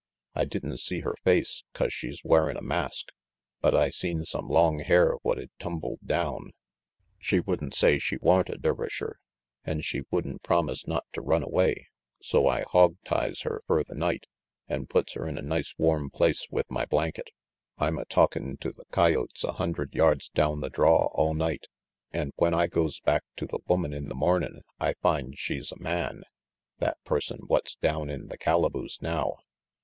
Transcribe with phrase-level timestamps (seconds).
[0.33, 3.09] I didn't see her face, 'cause she's wearin' a mask,
[3.59, 6.53] but I seen some long hair what'd tumbled down.
[7.19, 9.17] She would'n say she wa'n't a Dervisher,
[9.63, 13.93] an' she would'n promise not to run away, so I hog ties her fer the
[13.93, 14.25] night
[14.67, 17.29] an' puts her in a nice warm place with my blanket.
[17.77, 21.67] I'm a talkin* to the coyotes a hundred yards down the draw all night,
[22.11, 25.77] an* when I goes back to the woman in the mornin' I finds she's a
[25.79, 26.23] man,
[26.79, 29.35] that person what's down in the calaboose now."